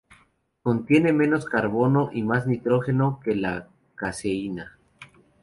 [0.63, 4.79] Contiene menos carbono y más nitrógeno que la caseína.